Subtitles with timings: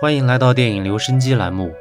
[0.00, 1.72] 欢迎来到电影留声机栏目。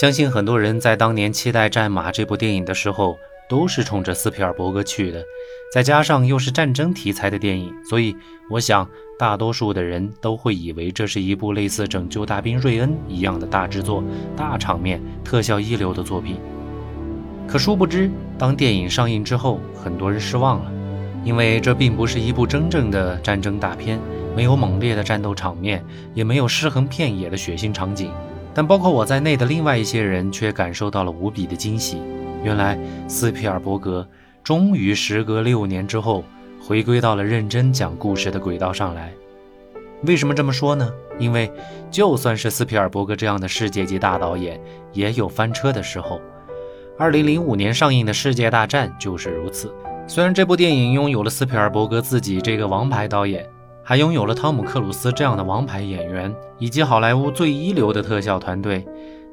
[0.00, 3.18] 相信很多人在当年期待《战马》这部电影的时候，
[3.50, 5.22] 都是冲着斯皮尔伯格去的。
[5.70, 8.16] 再加上又是战争题材的电影，所以
[8.48, 8.88] 我想
[9.18, 14.02] 大多数的人都会以为这是一部类似《拯救大兵瑞恩》一样的大制作、
[14.34, 16.40] 大场面、特效一流的作品。
[17.46, 20.72] 可殊不知，当电影上映之后，很多人失望了，
[21.22, 24.00] 因为这并不是一部真正的战争大片。
[24.36, 25.82] 没有猛烈的战斗场面，
[26.12, 28.12] 也没有尸横遍野的血腥场景，
[28.52, 32.02] 但包括我在内的另外一些人却感受到了无比的惊喜。
[32.44, 32.78] 原来
[33.08, 34.06] 斯皮尔伯格
[34.44, 36.22] 终于时隔六年之后
[36.62, 39.10] 回归到了认真讲故事的轨道上来。
[40.02, 40.92] 为什么这么说呢？
[41.18, 41.50] 因为
[41.90, 44.60] 就算是斯皮尔伯格这样的世界级大导演，
[44.92, 46.20] 也有翻车的时候。
[46.98, 49.74] 二零零五年上映的《世界大战》就是如此。
[50.06, 53.48] 虽然这部电影拥有了斯皮尔伯格自己这个王牌导演。
[53.88, 58.84] 还拥有了汤姆·克鲁斯这样的王牌演员，以及好莱坞最一流的特效团队，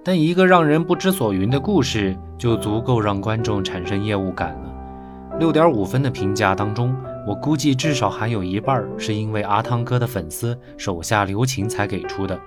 [0.03, 5.37] 但一个让人不知所云的故事就足够让观众产生厌恶感了。
[5.39, 6.95] 六点五分的评价当中，
[7.27, 12.39] 我估计至少还有一半是因为阿汤哥的粉丝手下留情才给出的，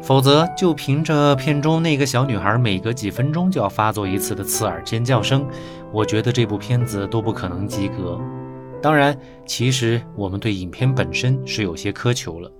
[0.00, 5.46] 否则就凭着片中那个小女孩每隔几分钟就要发作一次的刺耳尖叫声，
[5.92, 8.18] 我觉得这部片子都不可能及格。
[8.82, 12.50] 当然，其实我们对影片本身是有些苛求了。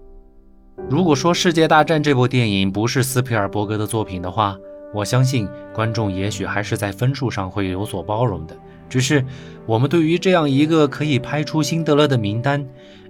[0.88, 4.56] 如果说《世界大战》这部电影不是斯皮尔伯格的作品的话，
[4.92, 8.56] 我相信观众也许还是在分数上会有所包容的。
[8.88, 9.24] 只是
[9.66, 12.62] 我们对于这样一个可以拍出《辛德勒的名单》、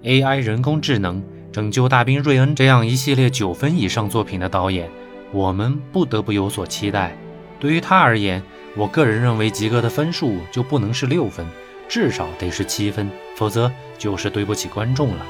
[0.05, 4.91] AI 人工智能、拯救大兵瑞恩这样一系列九分以上作品的导演，
[5.33, 7.17] 我们不得不有所期待。
[7.59, 8.43] 对于他而言，
[8.77, 11.47] 我个人认为及格的分数就不能是六分。
[11.91, 15.27] 至少得是七分，否则就是对不起观众了。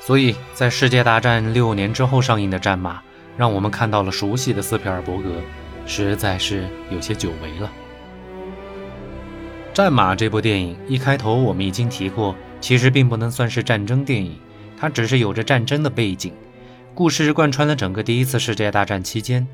[0.00, 2.96] 所以在世界大战六年之后上映的《战马》，
[3.38, 5.40] 让我们看到了熟悉的斯皮尔伯格，
[5.86, 7.72] 实在是有些久违了。
[9.74, 14.36] 《战马》这部电影一开头我们已经提过，其实并不能算是战争电影，
[14.78, 16.34] 它只是有着战争的背景，
[16.94, 19.48] 故事贯穿了整个第一次世界大战期间。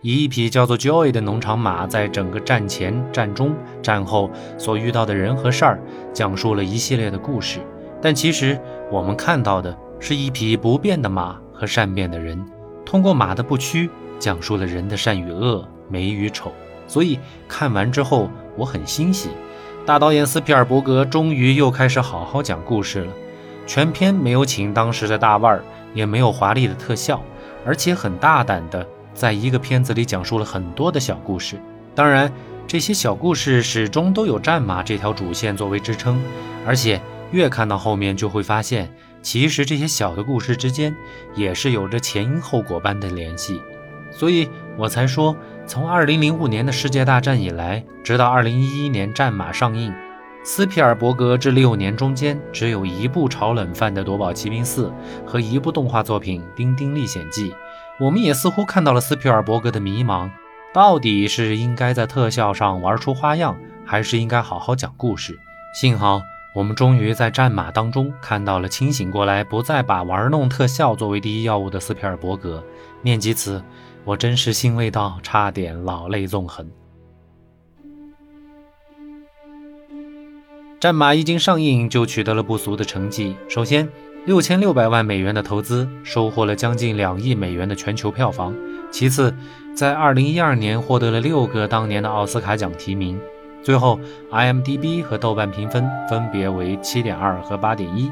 [0.00, 5.80] 以一匹叫做 Joy 的农场马，在整个战前、战中、战后所遇到的人和事儿，
[6.12, 7.58] 讲述了一系列的故事。
[8.00, 8.56] 但其实
[8.92, 12.40] 我们看到的是一匹不变的马和善变的人，
[12.84, 16.52] 通过马的不屈，讲述了人的善与恶、美与丑。
[16.86, 19.30] 所以看完之后，我很欣喜，
[19.84, 23.12] 大导演斯皮尔伯格终于又开始好好讲故事了。
[23.66, 27.20] 全片没有请当时的大腕儿，也没有华丽的特效，
[27.66, 28.86] 而且很大胆的。
[29.18, 31.60] 在一个片子里讲述了很多的小故事，
[31.92, 32.32] 当然
[32.68, 36.22] 这些小故事始终都有战马这条主线作为支撑，
[36.64, 37.00] 而且
[37.32, 38.88] 越看到后面就会发现，
[39.20, 40.94] 其实这些小的故事之间
[41.34, 43.60] 也是有着前因后果般的联系，
[44.12, 45.36] 所以我才说，
[45.66, 49.92] 从2005年的世界大战以来，直到2011年战马上映，
[50.44, 54.92] 斯皮尔伯格这六年中间只有一部炒冷饭的夺宝奇兵四
[55.26, 57.50] 和一部动画作品《丁丁历险记》。
[58.00, 60.30] 我们也似乎看到了斯皮尔伯格的迷茫，
[60.72, 65.36] 到底是应该在特效上玩出花样，还是应该好好讲故事？
[65.74, 66.22] 幸好
[66.54, 72.62] 我们终于在战马当中看到了清醒过来，不再把玩弄特效作为第一要务的斯皮尔伯格。
[73.02, 73.62] 念及此，
[74.04, 76.70] 我真是欣慰到差点老泪纵横。
[80.78, 83.88] 战马一经上映就取得了不俗的成绩，首先。
[84.26, 88.54] 六千六百万美元的投资，收获了将近两亿美元的全球票房。
[88.90, 89.34] 其次，
[89.74, 93.18] 在二零一二年获得了六个当年的奥斯卡奖提名。
[93.62, 93.98] 最后
[94.30, 98.10] ，IMDB 和豆瓣评分分别为七点二和八点一，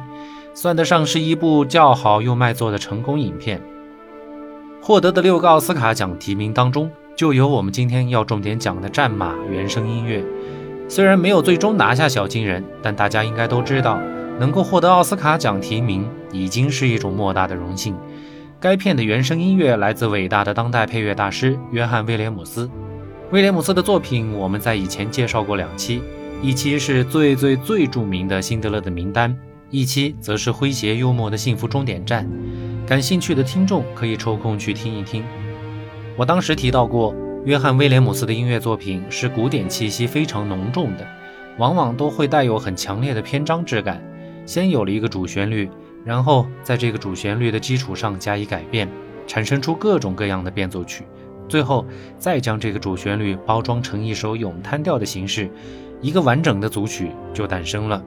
[0.54, 3.60] 算得上是一部较好又卖座的成功影片。
[4.82, 10.24] 获得的六个奥斯卡奖提名当中，就有我们今天要重点讲的《战马》原声音乐。
[10.88, 13.98] 虽然没有最终拿下小金人，但大家应该都知道。
[14.38, 17.96] 能够获得奥斯卡奖提名已经是一种莫大的荣幸。
[18.58, 22.70] 该片的原声音乐来自伟大的当代配乐大师约翰·威廉姆斯。
[23.30, 26.02] 威廉姆斯的作品我们在以前介绍过两期，
[26.40, 29.30] 一期是最最最著名的《辛德勒的名单》，
[29.70, 32.24] 一期则是诙谐幽默的《幸福终点站》。
[32.88, 35.24] 感兴趣的听众可以抽空去听一听。
[36.16, 41.06] 我当时提到过，约翰·威廉姆斯的音乐作品是古典气息非常浓重的，
[41.58, 44.00] 往往都会带有很强烈的篇章质感。
[44.46, 45.68] 先有了一个主旋律，
[46.04, 48.88] 然后在这个主旋律的基础上加以改变，
[49.26, 51.04] 产生出各种各样的变奏曲，
[51.48, 51.84] 最后
[52.16, 55.50] 再将这个主旋律包装成一首咏叹调的形式，
[56.00, 58.02] 一个完整的组曲就诞生了。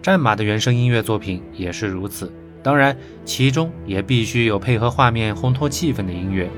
[0.00, 2.32] 战马的原声音乐作品也是如此，
[2.62, 6.48] 当然，其中也必须有配合画面烘托气氛的音乐。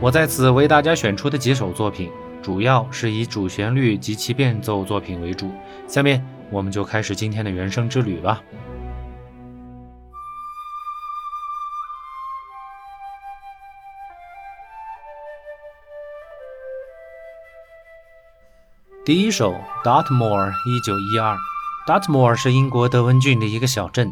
[0.00, 2.10] 我在此为大家选出的几首作品，
[2.42, 5.50] 主要是以主旋律及其变奏作品为主。
[5.86, 8.42] 下面我们就开始今天的原声之旅吧。
[19.04, 19.52] 第一首
[19.84, 21.36] 《Dartmoor》，一九一二。
[21.86, 24.10] Dartmoor 是英国德文郡的一个小镇。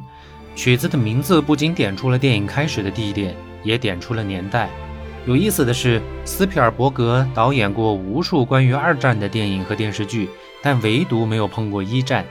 [0.54, 4.68] 曲子的名字不仅点出了电影开始的地点，也点出了年代。
[5.24, 10.28] 有意思的是，斯皮尔伯格导演过无数关于二战的电影和电视剧，
[10.62, 12.24] 但唯独没有碰过一战。《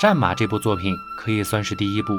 [0.00, 2.18] 战马》这部作品可以算是第一部。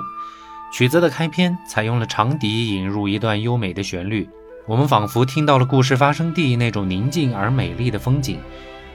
[0.73, 4.27] 曲子的开篇采用了长笛引入一段优美的旋律，
[4.65, 8.39] 我们仿佛听到了故事发生地那种宁静而美丽的风景。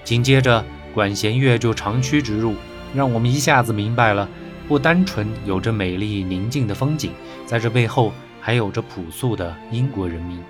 [0.05, 2.57] 紧接着，管弦乐就长驱直入，
[2.95, 4.29] 让我们一下子明白了，
[4.69, 7.13] 不单纯有着美丽宁静的风景，
[7.47, 10.43] 在这背后还有着朴素的英国人民。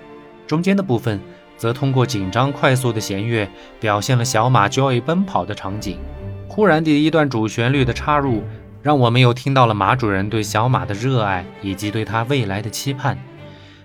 [0.45, 1.21] 中间的部分
[1.57, 3.47] 则通过紧张快速的弦乐，
[3.79, 5.97] 表现了小马 Joy 奔跑的场景。
[6.47, 8.43] 忽然的一段主旋律的插入，
[8.81, 13.17] 让我们又听到了马主人对小马的热爱以及对他未来的期盼。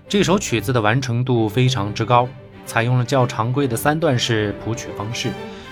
[0.07, 2.27] 这首曲子的完成度非常之高，
[2.65, 5.29] 采用了较常规的三段式谱曲方式。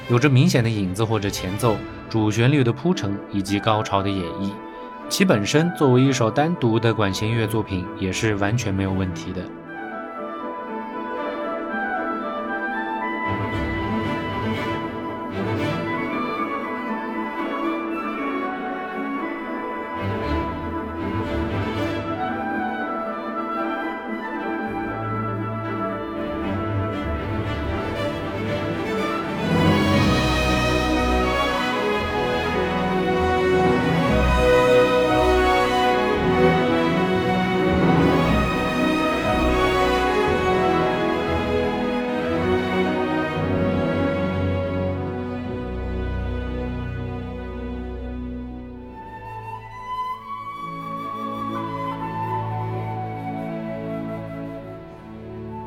[0.10, 1.76] 有着明显的影子或者前奏、
[2.10, 4.52] 主旋律的铺陈以及高潮的演绎，
[5.10, 9.42] 其本身作为一首单独的管弦乐作品也是完全没有问题的。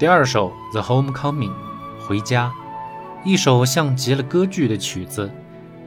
[0.01, 1.51] 第二首《The Homecoming》，
[2.09, 2.51] 回家，
[3.23, 5.31] 一首像极了歌剧的曲子，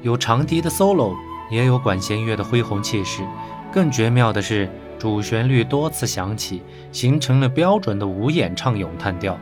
[0.04, 1.15] 有长笛的 solo，
[1.50, 3.24] 也有管弦乐的恢宏气势。
[3.71, 4.69] 更绝妙的是，
[5.00, 6.62] 主旋律多次响起，
[6.92, 9.36] 形成了标准的五眼唱咏叹调。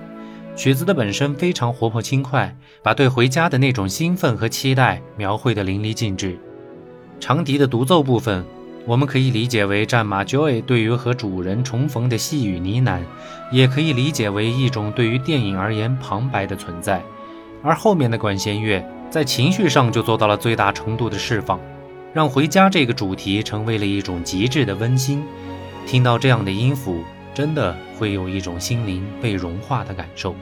[0.56, 6.40] 曲子的本身非常活泼轻快，把对回家的那种兴奋和期待描绘得淋漓尽致。
[7.20, 8.46] 长笛的独奏部分。
[8.88, 13.00] 我们可以理解为战马 Joy 对于和主人重逢的细语呢喃，
[13.51, 17.01] 也可以理解为一种对于电影而言旁白的存在。
[17.62, 21.60] 而后面的管弦乐在情绪上就做到了最大程度的释放，
[22.12, 25.24] 让回家这个主题成为了一种极致的温馨。
[25.86, 27.04] 听到这样的音符，
[27.36, 30.36] 真的会有一种心灵被融化的感受。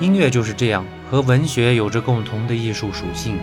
[0.00, 3.38] 音乐就是这样，和文学有着共同的艺术属性。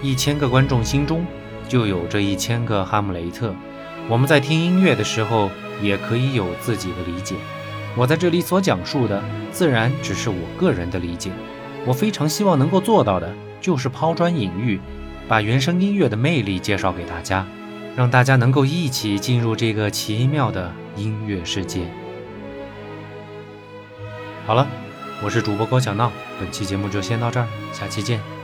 [0.00, 1.22] 一千个观众心中
[1.68, 3.54] 就有着一千个哈姆雷特。
[4.08, 5.50] 我们在听音乐的时候，
[5.82, 7.34] 也可以有自己的理解。
[7.94, 9.22] 我在这里所讲述的，
[9.52, 11.30] 自然只是我个人的理解。
[11.84, 14.80] 我非常希望能够做到的，就是抛砖引玉，
[15.28, 17.46] 把原声音乐的魅力介绍给大家，
[17.94, 21.82] 让大家能够一起进入这个奇妙的音乐世界。
[24.46, 24.66] 好了。
[25.20, 28.37] 我是主播郭小闹，本期节目就先到这儿，下期见。